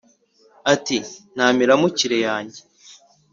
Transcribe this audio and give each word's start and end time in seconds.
iti 0.75 0.97
“Nta 1.35 1.47
miramukire 1.57 2.17
yanjye, 2.27 2.59